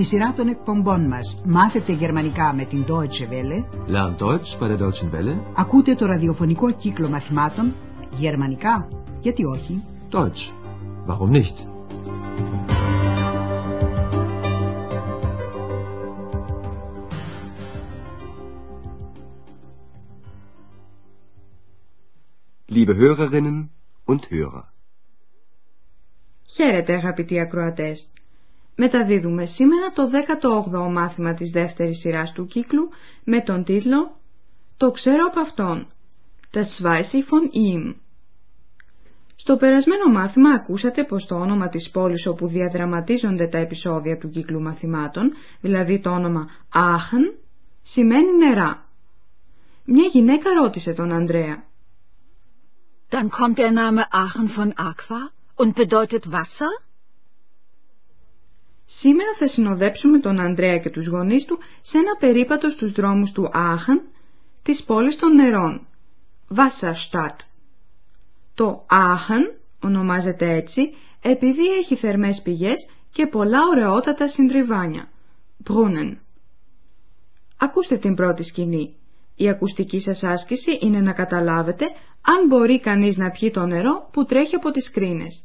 Στη 0.00 0.08
σειρά 0.08 0.32
των 0.32 0.48
εκπομπών 0.48 1.06
μας 1.06 1.42
μάθετε 1.46 1.92
γερμανικά 1.92 2.54
με 2.54 2.64
την 2.64 2.84
Deutsche 2.88 3.28
Welle. 3.30 3.64
Lernt 3.88 4.16
Deutsch 4.16 4.58
bei 4.60 4.68
der 4.68 4.78
Deutschen 4.78 5.10
Welle. 5.14 5.38
Ακούτε 5.54 5.94
το 5.94 6.06
ραδιοφωνικό 6.06 6.72
κύκλο 6.72 7.08
μαθημάτων 7.08 7.74
γερμανικά. 8.16 8.88
Γιατί 9.20 9.44
όχι; 9.44 9.82
Deutsch. 10.10 10.52
Warum 11.06 11.30
nicht? 11.30 11.54
Liebe 22.66 22.94
Hörerinnen 22.94 23.68
und 24.04 24.20
Hörer. 24.30 24.64
Χαίρετε 26.50 26.94
αγαπητοί 26.94 27.40
ακροατές. 27.40 28.10
Μεταδίδουμε 28.82 29.46
σήμερα 29.46 29.92
το 29.92 30.02
18ο 30.12 30.90
μάθημα 30.92 31.34
της 31.34 31.50
δεύτερης 31.50 31.98
σειράς 31.98 32.32
του 32.32 32.46
κύκλου 32.46 32.88
με 33.24 33.40
τον 33.40 33.64
τίτλο 33.64 34.20
«Το 34.76 34.90
ξέρω 34.90 35.24
από 35.26 35.40
αυτόν» 35.40 35.86
Das 36.52 36.82
weiß 36.84 37.10
ich 37.18 37.26
von 37.30 37.44
ihm. 37.52 37.94
Στο 39.36 39.56
περασμένο 39.56 40.10
μάθημα 40.10 40.50
ακούσατε 40.50 41.04
πως 41.04 41.26
το 41.26 41.34
όνομα 41.34 41.68
της 41.68 41.90
πόλης 41.90 42.26
όπου 42.26 42.46
διαδραματίζονται 42.46 43.46
τα 43.46 43.58
επεισόδια 43.58 44.18
του 44.18 44.30
κύκλου 44.30 44.60
μαθημάτων, 44.60 45.32
δηλαδή 45.60 46.00
το 46.00 46.10
όνομα 46.10 46.48
Aachen, 46.74 47.38
σημαίνει 47.82 48.36
νερά. 48.36 48.86
Μια 49.84 50.04
γυναίκα 50.04 50.52
ρώτησε 50.52 50.92
τον 50.92 51.12
Ανδρέα 51.12 51.64
Dann 53.10 53.28
kommt 53.30 53.58
der 53.58 53.72
Name 53.72 54.02
Aachen 54.12 54.48
von 54.48 54.72
Aqua 54.76 55.22
und 55.56 55.74
bedeutet 55.74 56.24
Wasser? 56.32 56.89
Σήμερα 58.92 59.34
θα 59.38 59.46
συνοδέψουμε 59.48 60.18
τον 60.18 60.40
Ανδρέα 60.40 60.78
και 60.78 60.90
τους 60.90 61.06
γονείς 61.06 61.44
του 61.44 61.58
σε 61.80 61.98
ένα 61.98 62.16
περίπατο 62.18 62.70
στους 62.70 62.92
δρόμους 62.92 63.32
του 63.32 63.50
Άχαν, 63.52 64.02
της 64.62 64.84
πόλης 64.84 65.16
των 65.16 65.34
νερών, 65.34 65.86
Wasserstadt. 66.56 67.36
Το 68.54 68.84
Άχαν 68.88 69.52
ονομάζεται 69.82 70.50
έτσι 70.52 70.94
επειδή 71.22 71.66
έχει 71.78 71.96
θερμές 71.96 72.40
πηγές 72.42 72.88
και 73.12 73.26
πολλά 73.26 73.58
ωραιότατα 73.70 74.28
συντριβάνια, 74.28 75.08
Brunnen. 75.68 76.16
Ακούστε 77.58 77.96
την 77.96 78.14
πρώτη 78.14 78.42
σκηνή. 78.42 78.94
Η 79.36 79.48
ακουστική 79.48 80.00
σας 80.00 80.22
άσκηση 80.22 80.78
είναι 80.80 81.00
να 81.00 81.12
καταλάβετε 81.12 81.84
αν 82.20 82.46
μπορεί 82.48 82.80
κανείς 82.80 83.16
να 83.16 83.30
πιει 83.30 83.50
το 83.50 83.66
νερό 83.66 84.08
που 84.12 84.24
τρέχει 84.24 84.54
από 84.54 84.70
τις 84.70 84.90
κρίνες. 84.90 85.44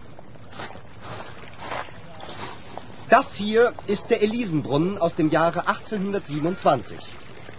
Das 3.11 3.35
hier 3.35 3.73
ist 3.87 4.09
der 4.09 4.21
Elisenbrunnen 4.21 4.97
aus 4.97 5.15
dem 5.15 5.29
Jahre 5.29 5.67
1827. 5.67 6.97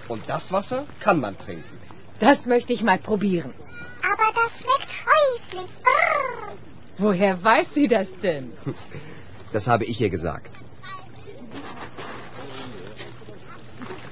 Und 0.09 0.27
das 0.27 0.51
Wasser 0.51 0.87
kann 0.99 1.21
man 1.21 1.37
trinken. 1.37 1.79
Das 2.21 2.47
möchte 2.47 2.73
ich 2.73 2.83
mal 2.83 2.99
probieren. 2.99 3.53
Aber 4.01 4.33
das 4.35 4.53
schmeckt 4.59 4.91
scheußlich. 5.03 5.71
Brrr. 5.83 6.57
Woher 6.97 7.45
weiß 7.45 7.75
sie 7.75 7.87
das 7.87 8.09
denn? 8.23 8.53
Das 9.53 9.67
habe 9.67 9.85
ich 9.85 10.01
ihr 10.01 10.09
gesagt. 10.09 10.51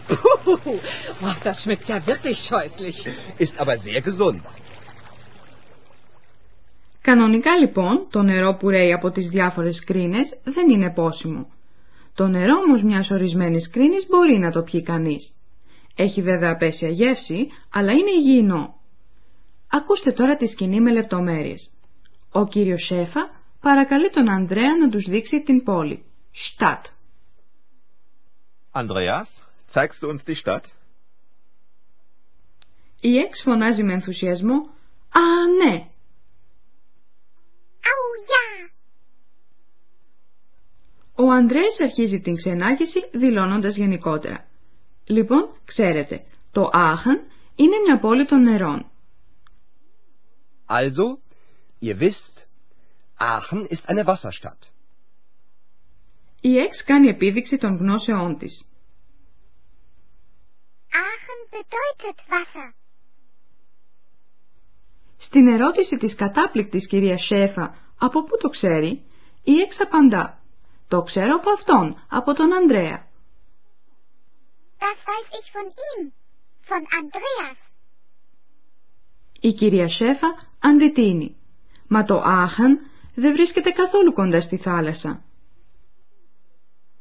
Puh, 0.06 0.58
oh, 0.66 1.34
das 1.42 1.62
schmeckt 1.62 1.88
ja 1.88 2.06
wirklich 2.06 2.38
scheußlich. 2.40 3.08
Ist 3.38 3.58
aber 3.58 3.78
sehr 3.78 4.02
gesund. 4.02 4.42
Κανονικά 7.10 7.56
λοιπόν 7.56 8.06
το 8.10 8.22
νερό 8.22 8.54
που 8.54 8.68
ρέει 8.70 8.92
από 8.92 9.10
τις 9.10 9.28
διάφορες 9.28 9.84
κρίνες 9.84 10.38
δεν 10.44 10.68
είναι 10.68 10.90
πόσιμο. 10.90 11.52
Το 12.14 12.28
νερό 12.28 12.54
όμως 12.66 12.82
μιας 12.82 13.10
ορισμένης 13.10 13.70
κρίνης 13.70 14.06
μπορεί 14.08 14.38
να 14.38 14.50
το 14.50 14.62
πιει 14.62 14.82
κανείς. 14.82 15.34
Έχει 15.96 16.22
βέβαια 16.22 16.50
απέσια 16.50 16.88
γεύση, 16.88 17.48
αλλά 17.72 17.92
είναι 17.92 18.10
υγιεινό. 18.10 18.74
Ακούστε 19.70 20.12
τώρα 20.12 20.36
τη 20.36 20.46
σκηνή 20.46 20.80
με 20.80 20.92
λεπτομέρειες. 20.92 21.70
Ο 22.32 22.46
κύριος 22.46 22.84
Σέφα 22.84 23.30
παρακαλεί 23.60 24.10
τον 24.10 24.28
Ανδρέα 24.28 24.76
να 24.76 24.88
τους 24.88 25.04
δείξει 25.08 25.42
την 25.42 25.62
πόλη. 25.62 26.04
Stadt. 26.32 26.82
Andreas, 28.72 29.28
zeigst 29.74 30.02
du 30.02 30.08
uns 30.08 30.24
die 30.26 30.36
Stadt? 30.44 30.64
Η 33.00 33.18
Εξ 33.18 33.42
φωνάζει 33.42 33.82
με 33.82 33.92
ενθουσιασμό 33.92 34.78
«Α, 35.12 35.22
Ο 41.30 41.32
Ανδρέας 41.32 41.80
αρχίζει 41.80 42.20
την 42.20 42.36
ξενάγηση 42.36 43.08
δηλώνοντας 43.12 43.76
γενικότερα. 43.76 44.48
Λοιπόν, 45.04 45.50
ξέρετε, 45.64 46.24
το 46.52 46.68
Άχαν 46.72 47.20
είναι 47.54 47.76
μια 47.86 47.98
πόλη 47.98 48.26
των 48.26 48.42
νερών. 48.42 48.90
Also, 50.66 51.18
ihr 51.80 51.98
wisst, 52.00 52.46
Aachen 53.18 53.66
ist 53.66 53.88
eine 53.88 54.04
Wasserstadt. 54.06 54.70
Η 56.40 56.58
Εξ 56.58 56.84
κάνει 56.84 57.08
επίδειξη 57.08 57.56
των 57.58 57.76
γνώσεών 57.76 58.38
της. 58.38 58.68
Aachen 60.92 61.54
bedeutet 61.54 62.18
Wasser. 62.30 62.72
Στην 65.16 65.46
ερώτηση 65.46 65.96
της 65.96 66.14
κατάπληκτης 66.14 66.86
κυρίας 66.86 67.24
Σέφα 67.24 67.74
από 67.98 68.24
πού 68.24 68.36
το 68.38 68.48
ξέρει, 68.48 69.04
η 69.42 69.60
Εξ 69.60 69.80
απαντά 69.80 70.39
«Το 70.90 71.02
ξέρω 71.02 71.34
από 71.34 71.50
αυτόν, 71.50 72.04
από 72.08 72.34
τον 72.34 72.52
Ανδρέα». 72.52 73.08
Das 74.78 74.98
weiß 75.10 75.28
ich 75.38 75.48
von 75.56 75.66
ihm, 75.88 76.12
von 76.68 76.82
Andreas. 77.00 77.56
Η 79.40 79.52
κυρία 79.52 79.88
Σέφα 79.88 80.26
αντιτείνει 80.58 81.36
«Μα 81.88 82.04
το 82.04 82.20
Άχαν 82.24 82.78
δεν 83.14 83.32
βρίσκεται 83.32 83.70
καθόλου 83.70 84.12
κοντά 84.12 84.40
στη 84.40 84.56
θάλασσα». 84.56 85.24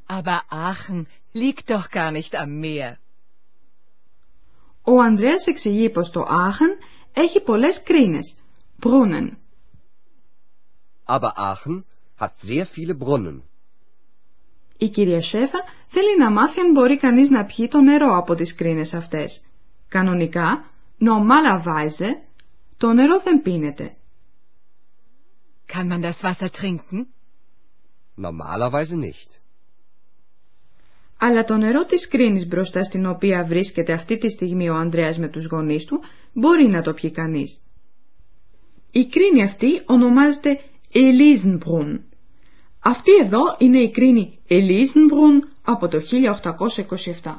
Aber 0.08 0.40
Aachen 0.50 1.04
liegt 1.34 1.70
doch 1.70 1.90
gar 1.92 2.12
nicht 2.12 2.34
am 2.34 2.60
Meer. 2.60 2.94
Ο 4.84 5.02
Ανδρέας 5.02 5.46
εξηγεί 5.46 5.90
πως 5.90 6.10
το 6.10 6.26
Άχαν 6.30 6.78
έχει 7.14 7.42
πολλές 7.42 7.84
κρίνες, 7.84 8.38
Brunnen. 8.82 9.30
Aber 11.06 11.32
Aachen 11.38 11.84
hat 12.20 12.34
sehr 12.40 12.66
viele 12.66 12.94
Brunnen. 12.94 13.49
Η 14.82 14.90
κυρία 14.90 15.22
Σέφα 15.22 15.60
θέλει 15.88 16.18
να 16.20 16.32
μάθει 16.32 16.60
αν 16.60 16.72
μπορεί 16.72 16.98
κανείς 16.98 17.30
να 17.30 17.46
πιει 17.46 17.68
το 17.68 17.82
νερό 17.82 18.18
από 18.18 18.36
τις 18.36 18.56
κρίνες 18.56 18.94
αυτές. 18.94 19.46
Κανονικά, 19.88 20.66
normalerweise, 21.00 22.10
το 22.78 22.94
νερό 22.94 23.20
δεν 23.24 23.42
πίνεται. 23.42 23.94
Kann 25.74 25.88
man 25.92 26.02
das 26.02 26.22
Wasser 26.24 26.50
trinken? 26.62 27.06
Normalerweise 28.18 28.96
nicht. 28.96 29.30
Αλλά 31.20 31.44
το 31.44 31.58
νερό 31.58 31.86
της 31.86 32.08
κρίνης 32.08 32.48
μπροστά 32.48 32.84
στην 32.84 33.06
οποία 33.06 33.44
βρίσκεται 33.44 33.94
αυτή 33.94 34.18
τη 34.18 34.30
στιγμή 34.30 34.70
ο 34.70 34.76
Ανδρέας 34.76 35.18
με 35.18 35.28
τους 35.28 35.46
γονείς 35.46 35.86
του 35.86 36.00
μπορεί 36.34 36.68
να 36.68 36.82
το 36.82 36.94
πιει 36.94 37.12
κανείς. 37.12 37.64
Η 38.92 39.06
κρίνη 39.06 39.44
αυτή 39.44 39.82
ονομάζεται 39.86 40.60
Elisenbrunn. 40.94 42.00
Αυτή 42.80 43.12
εδώ 43.16 43.56
είναι 43.58 43.82
η 43.82 43.92
κρίνη 43.92 44.40
Elisenbrunn 44.50 45.48
από 45.64 45.88
το 45.88 45.98
1827. 47.24 47.36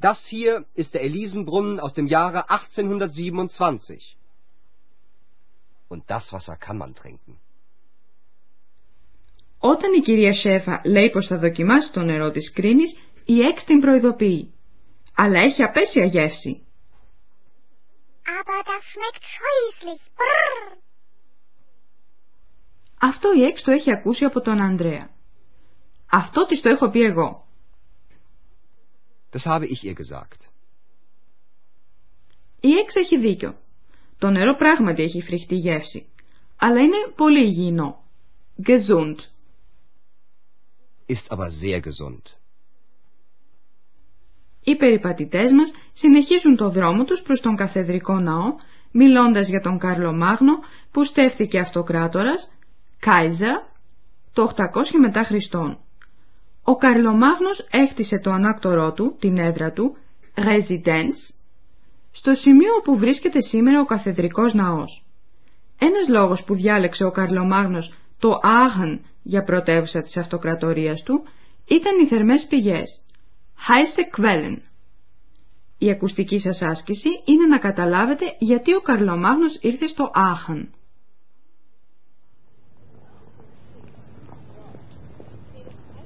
Das 0.00 0.26
hier 0.30 0.64
ist 0.74 0.94
der 0.94 1.02
Elisenbrunnen 1.02 1.78
aus 1.78 1.92
dem 1.92 2.06
Jahre 2.06 2.50
1827. 2.50 4.16
Und 5.88 6.02
das 6.08 6.32
Wasser 6.32 6.56
kann 6.56 6.78
man 6.78 6.94
trinken. 6.94 7.40
Όταν 9.58 9.92
η 9.92 10.00
κυρία 10.00 10.34
Σέφα 10.34 10.80
λέει 10.84 11.10
πως 11.10 11.26
θα 11.26 11.38
δοκιμάσει 11.38 11.92
το 11.92 12.02
νερό 12.02 12.30
της 12.30 12.52
κρίνης, 12.52 12.96
η 13.24 13.40
Εξ 13.40 13.64
την 13.64 13.80
προειδοποιεί. 13.80 14.54
Αλλά 15.14 15.38
έχει 15.40 15.62
απέσια 15.62 16.04
γεύση. 16.04 16.66
Aber 18.38 18.58
das 18.70 18.82
schmeckt 18.92 19.24
scheußlich. 19.34 20.02
Brrr. 20.18 20.81
Αυτό 23.04 23.32
η 23.36 23.42
Εξ 23.42 23.62
το 23.62 23.70
έχει 23.70 23.92
ακούσει 23.92 24.24
από 24.24 24.40
τον 24.40 24.60
Ανδρέα. 24.60 25.10
Αυτό 26.10 26.46
της 26.46 26.60
το 26.60 26.68
έχω 26.68 26.90
πει 26.90 27.00
εγώ. 27.00 27.46
Das 29.32 29.52
habe 29.52 29.62
ich 29.62 29.84
ihr 29.84 29.94
gesagt. 29.94 30.48
Η 32.60 32.72
Εξ 32.72 32.94
έχει 32.94 33.18
δίκιο. 33.18 33.56
Το 34.18 34.30
νερό 34.30 34.56
πράγματι 34.56 35.02
έχει 35.02 35.22
φρικτή 35.22 35.54
γεύση, 35.54 36.08
αλλά 36.56 36.80
είναι 36.80 37.12
πολύ 37.16 37.46
υγιεινό. 37.46 38.04
Gesund. 38.66 39.16
Ist 41.06 41.28
aber 41.28 41.48
sehr 41.62 41.80
gesund. 41.80 42.22
Οι 44.64 44.76
περιπατητές 44.76 45.52
μας 45.52 45.72
συνεχίζουν 45.92 46.56
το 46.56 46.70
δρόμο 46.70 47.04
τους 47.04 47.22
προς 47.22 47.40
τον 47.40 47.56
καθεδρικό 47.56 48.18
ναό, 48.18 48.54
μιλώντας 48.90 49.48
για 49.48 49.60
τον 49.60 49.78
Κάρλο 49.78 50.12
Μάγνο 50.12 50.52
που 50.90 51.04
στέφθηκε 51.04 51.58
αυτοκράτορας, 51.58 52.52
Κάιζα, 53.06 53.68
το 54.32 54.52
800 54.56 54.66
μετά 55.00 55.24
Χριστόν. 55.24 55.78
Ο 56.62 56.76
Καρλομάγνος 56.76 57.66
έχτισε 57.70 58.18
το 58.18 58.30
ανάκτορό 58.30 58.92
του, 58.92 59.16
την 59.18 59.38
έδρα 59.38 59.72
του, 59.72 59.96
Residence, 60.36 61.34
στο 62.12 62.34
σημείο 62.34 62.74
όπου 62.78 62.96
βρίσκεται 62.96 63.40
σήμερα 63.40 63.80
ο 63.80 63.84
καθεδρικός 63.84 64.54
ναός. 64.54 65.04
Ένας 65.78 66.08
λόγος 66.08 66.44
που 66.44 66.54
διάλεξε 66.54 67.04
ο 67.04 67.10
Καρλομάγνος 67.10 67.92
το 68.18 68.38
Άγαν 68.42 69.00
για 69.22 69.42
πρωτεύουσα 69.42 70.02
της 70.02 70.16
αυτοκρατορίας 70.16 71.02
του 71.02 71.24
ήταν 71.66 71.98
οι 71.98 72.06
θερμές 72.06 72.46
πηγές, 72.46 73.02
Heiße 73.68 74.20
Quellen. 74.20 74.56
Η 75.78 75.90
ακουστική 75.90 76.38
σας 76.38 76.62
άσκηση 76.62 77.08
είναι 77.24 77.46
να 77.46 77.58
καταλάβετε 77.58 78.24
γιατί 78.38 78.74
ο 78.74 78.80
Καρλομάγνος 78.80 79.58
ήρθε 79.60 79.86
στο 79.86 80.10
Άχαν. 80.14 80.70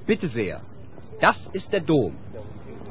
Bitte 0.07 0.29
sehr. 0.29 0.61
Das 1.19 1.49
ist 1.51 1.73
der 1.73 1.81
Dom. 1.81 2.15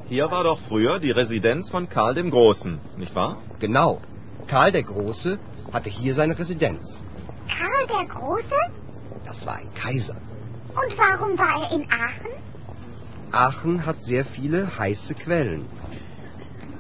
Hier 0.09 0.31
war 0.31 0.45
doch 0.45 0.61
früher 0.69 0.99
die 1.01 1.11
Residenz 1.11 1.71
von 1.71 1.89
Karl 1.89 2.15
dem 2.15 2.31
Großen, 2.31 2.79
nicht 2.99 3.15
wahr? 3.15 3.39
Genau. 3.59 4.01
Karl 4.47 4.71
der 4.71 4.83
Große 4.83 5.39
hatte 5.73 5.89
hier 5.91 6.15
seine 6.15 6.39
Residenz. 6.39 7.03
Karl 7.49 7.87
der 7.89 8.07
Große? 8.15 8.61
Das 9.25 9.47
war 9.47 9.57
ein 9.57 9.73
Kaiser. 9.75 10.17
Und 10.75 10.99
warum 10.99 11.39
war 11.39 11.63
er 11.63 11.73
in 11.75 11.87
Aachen? 11.91 12.33
Aachen 13.33 13.87
hat 13.87 14.05
sehr 14.05 14.27
viele 14.27 14.79
heiße 14.79 15.15
Quellen. 15.15 15.65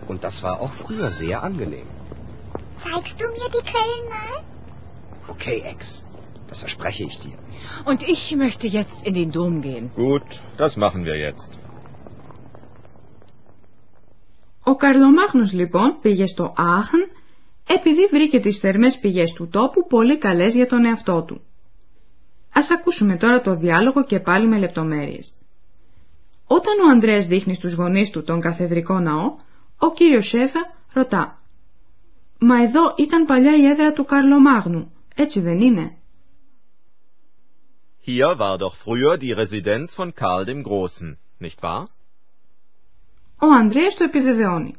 Und 0.07 0.23
das 0.23 0.43
war 0.43 0.61
auch 0.61 0.73
früher 0.75 1.11
sehr 1.11 1.43
angenehm. 1.43 1.89
Zeigst 2.85 3.19
du 3.19 3.27
mir 3.29 3.49
die 3.49 3.65
Quellen 3.71 4.09
mal? 4.11 4.45
Okay, 5.29 5.63
Ex. 5.65 6.05
Das 6.49 6.61
verspreche 6.65 7.05
ich 7.11 7.17
dir. 7.25 7.37
Und 7.85 8.01
ich 8.15 8.23
möchte 8.37 8.67
jetzt 8.79 8.97
in 9.09 9.15
den 9.15 9.31
Dom 9.37 9.55
gehen. 9.67 9.85
Gut, 9.95 10.29
das 10.57 10.77
machen 10.77 11.05
wir 11.05 11.17
jetzt. 11.17 11.51
Ο 14.69 14.77
Καρλομάγνος 14.77 15.53
λοιπόν 15.53 15.99
πήγε 16.01 16.27
στο 16.27 16.53
Άχν 16.57 16.99
επειδή 17.69 18.07
βρήκε 18.11 18.41
τις 18.41 18.59
θερμές 18.59 18.99
πηγές 18.99 19.33
του 19.33 19.49
τόπου 19.49 19.87
πολύ 19.87 20.19
καλές 20.19 20.55
για 20.55 20.67
τον 20.67 20.85
εαυτό 20.85 21.23
του. 21.23 21.41
Ας 22.53 22.71
ακούσουμε 22.71 23.17
τώρα 23.17 23.41
το 23.41 23.57
διάλογο 23.57 24.05
και 24.05 24.21
πάλι 24.21 24.47
με 24.47 24.59
λεπτομέρειες. 24.59 25.35
Όταν 26.47 26.79
ο 26.87 26.91
Ανδρέας 26.91 27.27
δείχνει 27.27 27.55
στους 27.55 27.73
γονείς 27.73 28.11
του 28.11 28.23
τον 28.23 28.41
καθεδρικό 28.41 28.99
ναό, 28.99 29.37
ο 29.79 29.93
κύριος 29.93 30.29
Σέφα 30.29 30.61
ρωτά 30.93 31.39
«Μα 32.39 32.63
εδώ 32.63 32.95
ήταν 32.97 33.25
παλιά 33.25 33.57
η 33.57 33.67
έδρα 33.67 33.93
του 33.93 34.05
Καρλομάγνου, 34.05 34.93
έτσι 35.15 35.41
δεν 35.41 35.61
είναι» 35.61 35.97
Hier 38.09 38.39
war 38.39 38.57
doch 38.57 38.77
früher 38.85 39.19
die 39.19 39.33
Residenz 39.33 39.93
von 39.99 40.15
Karl 40.15 40.45
dem 40.45 40.63
Großen, 40.63 41.19
nicht 41.41 41.61
wahr? 41.63 41.89
Ο 43.41 43.47
Ανδρέας 43.47 43.95
το 43.95 44.05
επιβεβαιώνει. 44.05 44.75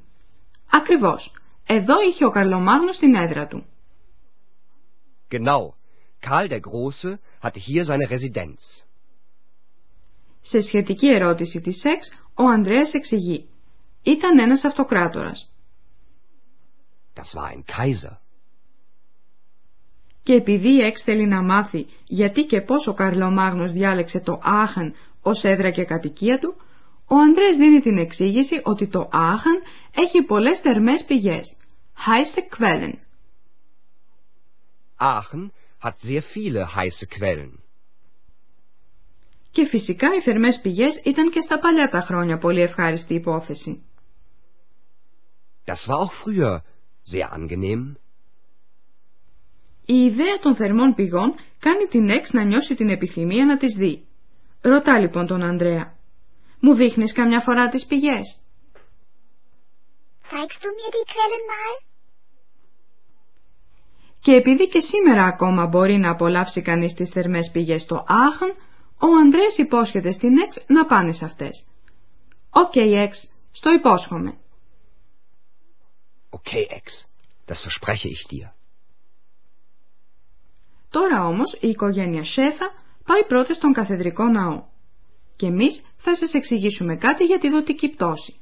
Ακριβώς. 0.71 1.31
Εδώ 1.65 2.01
είχε 2.01 2.25
ο 2.25 2.29
Καρλομάγνος 2.29 2.97
την 2.97 3.15
έδρα 3.15 3.47
του. 3.47 3.65
Genau. 5.29 5.73
Karl 6.21 6.47
der 6.47 6.61
Große 6.61 7.19
hatte 7.41 7.59
hier 7.59 7.83
seine 7.85 8.09
Residenz. 8.09 8.85
Σε 10.41 10.61
σχετική 10.61 11.07
ερώτηση 11.07 11.61
της 11.61 11.79
Σεξ, 11.79 12.09
ο 12.33 12.43
Ανδρέας 12.43 12.93
εξηγεί. 12.93 13.49
Ήταν 14.03 14.39
ένας 14.39 14.63
αυτοκράτορας. 14.63 15.49
Das 17.15 17.33
war 17.35 17.47
ein 17.47 17.63
Kaiser. 17.65 18.26
Και 20.27 20.33
επειδή 20.33 20.73
η 20.73 20.81
Εξ 20.81 21.01
θέλει 21.03 21.25
να 21.27 21.41
μάθει 21.43 21.85
γιατί 22.07 22.43
και 22.45 22.61
πώς 22.61 22.87
ο 22.87 22.93
Καρλομάγνος 22.93 23.71
διάλεξε 23.71 24.19
το 24.19 24.39
Άχαν 24.43 24.93
ως 25.21 25.43
έδρα 25.43 25.69
και 25.71 25.83
κατοικία 25.85 26.39
του, 26.39 26.55
ο 27.07 27.15
Ανδρέας 27.15 27.55
δίνει 27.57 27.79
την 27.79 27.97
εξήγηση 27.97 28.61
ότι 28.63 28.87
το 28.87 29.09
Άχαν 29.11 29.61
έχει 29.95 30.21
πολλές 30.21 30.59
θερμές 30.59 31.03
πηγές. 31.03 31.57
Heiße 32.05 32.41
Quellen. 32.57 32.93
Aachen 34.99 35.51
hat 35.83 35.95
sehr 36.01 36.21
viele 36.33 36.65
heiße 36.75 37.05
Quellen. 37.19 37.51
Και 39.51 39.65
φυσικά 39.65 40.07
οι 40.15 40.21
θερμές 40.21 40.59
πηγές 40.61 41.01
ήταν 41.03 41.29
και 41.29 41.39
στα 41.41 41.59
παλιά 41.59 41.89
τα 41.89 42.01
χρόνια 42.01 42.37
πολύ 42.37 42.61
ευχάριστη 42.61 43.13
υπόθεση. 43.13 43.81
Das 45.65 45.87
war 45.87 45.99
auch 46.05 46.13
früher 46.23 46.57
sehr 47.13 47.29
angenehm. 47.37 47.95
Η 49.89 50.05
ιδέα 50.05 50.37
των 50.39 50.55
θερμών 50.55 50.93
πηγών 50.93 51.35
κάνει 51.59 51.85
την 51.85 52.09
Εξ 52.09 52.31
να 52.31 52.43
νιώσει 52.43 52.75
την 52.75 52.89
επιθυμία 52.89 53.45
να 53.45 53.57
τις 53.57 53.73
δει. 53.73 54.07
Ρωτά 54.61 54.99
λοιπόν 54.99 55.27
τον 55.27 55.41
Ανδρέα. 55.43 55.93
Μου 56.59 56.73
δείχνεις 56.73 57.13
καμιά 57.13 57.39
φορά 57.39 57.67
τις 57.67 57.85
πηγές; 57.85 58.39
Zeigst 60.31 60.61
du 60.63 60.69
mir 60.77 60.91
die 60.95 61.07
Quellen 61.11 61.45
mal? 61.51 61.85
Και 64.19 64.31
επειδή 64.31 64.67
και 64.67 64.79
σήμερα 64.79 65.23
ακόμα 65.25 65.65
μπορεί 65.65 65.97
να 65.97 66.09
απολαύσει 66.09 66.61
κανείς 66.61 66.93
τις 66.93 67.09
θερμές 67.09 67.49
πηγές 67.53 67.81
στο 67.81 68.05
Άαχεν, 68.07 68.53
ο 68.99 69.07
Ανδρέας 69.21 69.57
υπόσχεται 69.57 70.11
στην 70.11 70.37
Εξ 70.37 70.63
να 70.67 70.85
πάνε 70.85 71.11
σε 71.13 71.25
αυτές. 71.25 71.65
Okay, 72.49 72.71
okay, 72.75 72.93
Εξ, 72.95 73.31
σ' 73.51 73.61
το 73.61 73.71
υπόσχομαι. 73.71 74.37
Okay, 76.29 76.67
Ex. 76.77 77.07
Das 77.47 77.61
verspreche 77.63 78.09
ich 78.09 78.27
dir. 78.27 78.56
Τώρα 80.89 81.27
όμως 81.27 81.57
η 81.61 81.67
οικογένεια 81.67 82.23
Σέφα 82.23 82.65
πάει 83.05 83.23
πρώτα 83.27 83.53
στον 83.53 83.73
καθεδρικό 83.73 84.23
ναό. 84.23 84.63
Και 85.35 85.45
εμείς 85.45 85.81
θα 85.97 86.15
σας 86.15 86.33
εξηγήσουμε 86.33 86.95
κάτι 86.95 87.23
για 87.23 87.37
τη 87.39 87.49
δοτική 87.49 87.89
πτώση. 87.89 88.39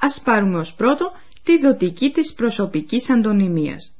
Ας 0.00 0.20
πάρουμε 0.24 0.58
ως 0.58 0.74
πρώτο 0.74 1.12
τη 1.42 1.58
δοτική 1.58 2.10
της 2.10 2.34
προσωπικής 2.34 3.10
αντωνυμίας. 3.10 3.95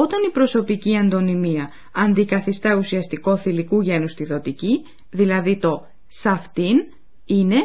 Όταν 0.00 0.22
η 0.22 0.30
προσωπική 0.30 0.96
αντωνυμία 0.96 1.70
αντικαθιστά 1.92 2.76
ουσιαστικό 2.76 3.36
θηλυκού 3.36 3.80
γένους 3.80 4.12
στη 4.12 4.24
δοτική, 4.24 4.84
δηλαδή 5.10 5.58
το 5.58 5.86
«σαυτίν», 6.08 6.76
είναι 7.24 7.56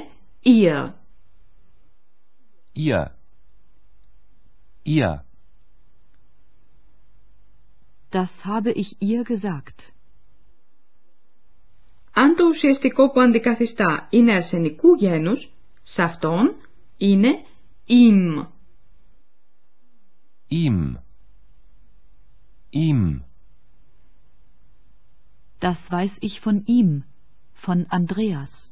«ihr». 0.43 0.93
Ihr. 2.75 3.05
Ihr. 4.85 5.23
Das 8.11 8.43
habe 8.43 8.71
ich 8.71 8.97
ihr 8.99 9.23
gesagt. 9.23 9.93
Αν 12.13 12.35
το 12.35 12.45
ουσιαστικό 12.47 13.11
που 13.11 13.19
αντικαθιστά 13.19 14.07
είναι 14.09 14.33
αρσενικού 14.33 14.93
γένους, 14.93 15.53
σε 15.83 16.03
αυτόν 16.03 16.55
είναι 16.97 17.29
«ihm». 17.87 18.47
Ihm. 20.49 21.02
Ihm. 22.73 23.21
Das 25.59 25.79
weiß 25.91 26.17
ich 26.19 26.41
von 26.41 26.63
ihm, 26.65 27.03
von 27.53 27.85
Andreas. 27.89 28.71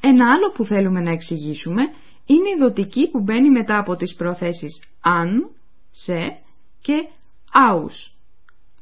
Ένα 0.00 0.32
άλλο 0.32 0.50
που 0.52 0.64
θέλουμε 0.64 1.00
να 1.00 1.10
εξηγήσουμε 1.10 1.82
είναι 2.26 2.48
η 2.48 2.56
δοτική 2.58 3.10
που 3.10 3.20
μπαίνει 3.20 3.50
μετά 3.50 3.78
από 3.78 3.96
τις 3.96 4.14
προθέσεις 4.14 4.82
«αν», 5.00 5.50
«σε» 5.90 6.42
και 6.80 7.08
«aus», 7.52 8.12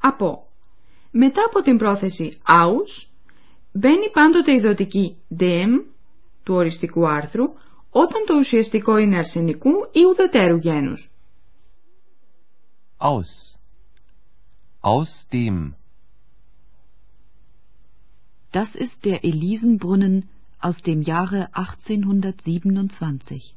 «από». 0.01 0.47
Μετά 1.11 1.43
από 1.47 1.63
την 1.63 1.77
πρόθεση 1.79 2.39
«aus» 2.47 3.07
μπαίνει 3.73 4.11
πάντοτε 4.13 4.55
η 4.55 4.61
δοτική 4.61 5.17
«dem» 5.39 5.85
του 6.43 6.55
οριστικού 6.55 7.09
άρθρου 7.09 7.45
όταν 7.91 8.25
το 8.27 8.35
ουσιαστικό 8.39 8.97
είναι 8.97 9.17
αρσενικού 9.17 9.71
ή 9.93 10.05
ουδετέρου 10.11 10.57
γένους. 10.57 11.11
Aus. 12.99 13.58
Aus 14.81 15.27
dem. 15.33 15.75
Das 18.53 18.75
ist 18.75 19.05
der 19.05 19.25
Elisenbrunnen 19.25 20.29
aus 20.61 20.81
dem 20.81 21.03
Jahre 21.03 21.49
1827. 21.53 23.55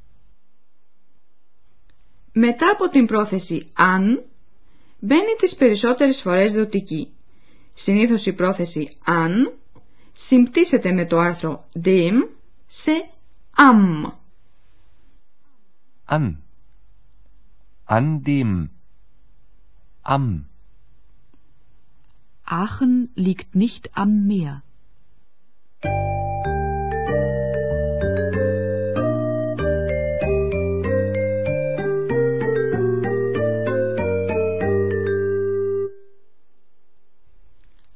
Μετά 2.34 2.70
από 2.70 2.90
την 2.90 3.06
πρόθεση 3.06 3.70
αν, 3.74 4.24
μπαίνει 5.00 5.36
τις 5.38 5.56
περισσότερες 5.56 6.22
φορές 6.22 6.54
δοτική. 6.54 7.14
Συνήθως 7.74 8.26
η 8.26 8.34
πρόθεση 8.34 8.98
αν 9.04 9.54
συμπτύσσεται 10.14 10.92
με 10.92 11.06
το 11.06 11.20
άρθρο 11.20 11.68
dem 11.84 12.14
σε 12.68 12.92
am. 13.56 14.12
An. 16.06 16.34
An 17.88 18.22
dem. 18.26 18.68
Am. 20.04 20.51
Aachen 22.52 23.12
liegt 23.16 23.56
nicht 23.56 23.90
am 23.96 24.12
Meer. 24.28 24.64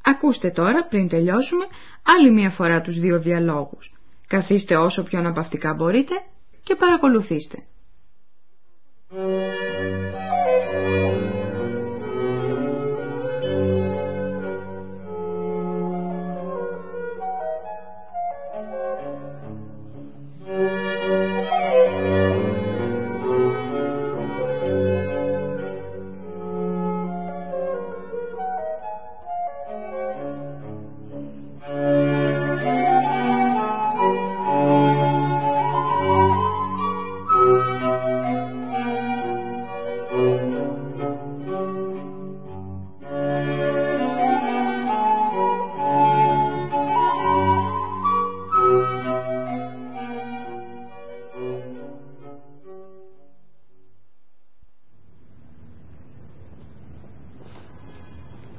Ακούστε 0.02 0.50
τώρα, 0.50 0.88
πριν 0.88 1.08
τελειώσουμε, 1.08 1.66
άλλη 2.04 2.32
μία 2.32 2.50
φορά 2.50 2.82
τους 2.82 3.00
δύο 3.00 3.20
διαλόγους. 3.20 3.94
Καθίστε 4.28 4.76
όσο 4.76 5.04
πιο 5.04 5.20
αναπαυτικά 5.20 5.74
μπορείτε 5.74 6.14
και 6.64 6.76
παρακολουθήστε. 6.76 7.64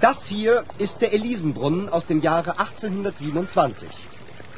Das 0.00 0.26
hier 0.26 0.64
ist 0.78 1.00
der 1.00 1.12
Elisenbrunnen 1.12 1.88
aus 1.88 2.06
dem 2.06 2.20
Jahre 2.20 2.58
1827. 2.58 3.88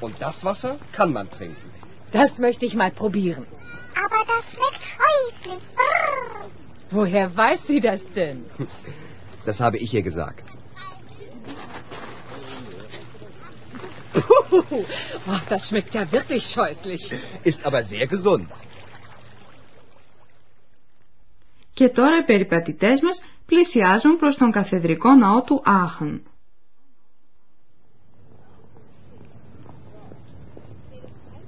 Und 0.00 0.14
das 0.20 0.44
Wasser 0.44 0.76
kann 0.92 1.12
man 1.12 1.30
trinken. 1.30 1.70
Das 2.12 2.38
möchte 2.38 2.64
ich 2.66 2.74
mal 2.74 2.90
probieren. 2.90 3.46
Aber 3.94 4.20
das 4.32 4.44
schmeckt 4.52 4.82
scheußlich. 4.96 5.62
Brrr. 5.74 6.50
Woher 6.90 7.36
weiß 7.36 7.66
sie 7.66 7.80
das 7.80 8.00
denn? 8.14 8.44
Das 9.44 9.60
habe 9.60 9.78
ich 9.78 9.92
ihr 9.94 10.02
gesagt. 10.02 10.44
Puh, 14.12 14.64
oh, 14.70 15.40
das 15.48 15.68
schmeckt 15.68 15.94
ja 15.94 16.10
wirklich 16.10 16.44
scheußlich. 16.46 17.12
Ist 17.44 17.64
aber 17.64 17.82
sehr 17.84 18.06
gesund. 18.06 18.48
Και 21.72 21.88
τώρα 21.88 22.18
οι 22.18 22.22
περιπατητές 22.24 23.00
μας 23.00 23.22
πλησιάζουν 23.50 24.16
προς 24.16 24.36
τον 24.36 24.50
καθεδρικό 24.50 25.14
ναό 25.14 25.42
του 25.42 25.62
Άχεν. 25.64 26.22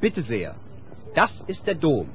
Bitte 0.01 0.23
sehr. 0.23 0.55
Das 1.15 1.33
ist 1.53 1.67
der 1.67 1.75
Dom. 1.75 2.09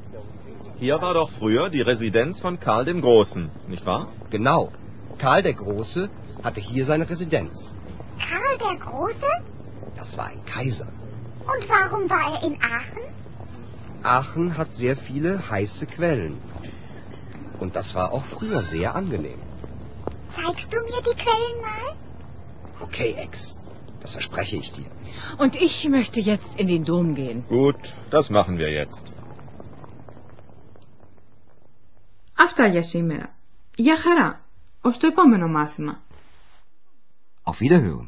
Hier 0.79 1.01
war 1.01 1.13
doch 1.13 1.29
früher 1.39 1.69
die 1.69 1.81
Residenz 1.81 2.39
von 2.39 2.59
Karl 2.59 2.85
dem 2.85 3.01
Großen, 3.01 3.43
nicht 3.67 3.85
wahr? 3.85 4.07
Genau. 4.29 4.71
Karl 5.17 5.41
der 5.43 5.53
Große 5.53 6.09
hatte 6.43 6.61
hier 6.61 6.85
seine 6.85 7.09
Residenz. 7.09 7.73
Karl 8.27 8.57
der 8.65 8.75
Große? 8.85 9.31
Das 9.95 10.17
war 10.17 10.27
ein 10.27 10.43
Kaiser. 10.45 10.87
Und 11.51 11.63
warum 11.67 12.09
war 12.09 12.25
er 12.33 12.43
in 12.47 12.55
Aachen? 12.61 13.03
Aachen 14.01 14.57
hat 14.57 14.75
sehr 14.75 14.95
viele 14.97 15.49
heiße 15.49 15.85
Quellen. 15.85 16.37
Und 17.59 17.75
das 17.75 17.95
war 17.95 18.11
auch 18.11 18.25
früher 18.25 18.61
sehr 18.63 18.95
angenehm. 18.95 19.39
Zeigst 20.37 20.69
du 20.73 20.77
mir 20.89 21.01
die 21.07 21.17
Quellen 21.23 21.57
mal? 21.67 21.87
Okay, 22.85 23.11
Ex. 23.25 23.55
Das 24.01 24.11
verspreche 24.17 24.57
ich 24.57 24.69
dir. 24.77 24.89
Und 25.37 25.55
ich 25.55 25.75
möchte 25.89 26.19
jetzt 26.19 26.51
in 26.61 26.67
den 26.67 26.83
Dom 26.83 27.15
gehen. 27.15 27.45
Gut, 27.47 27.81
das 28.09 28.29
machen 28.29 28.57
wir 28.57 28.71
jetzt. 28.71 29.05
Αυτά 32.35 32.67
για 32.67 32.83
σήμερα. 32.83 33.35
Για 33.75 33.97
χαρά. 33.97 34.45
Ως 34.81 34.97
το 34.97 35.07
επόμενο 35.07 35.47
μάθημα. 35.47 36.01
Auf 37.43 37.57
Wiederhören. 37.59 38.07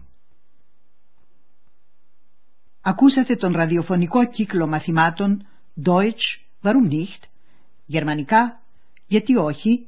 Ακούσατε 2.81 3.35
τον 3.35 3.53
ραδιοφωνικό 3.53 4.27
κύκλο 4.27 4.67
μαθημάτων 4.67 5.47
Deutsch, 5.85 6.39
warum 6.63 6.89
nicht, 6.91 7.23
γερμανικά, 7.85 8.61
γιατί 9.07 9.35
όχι, 9.35 9.87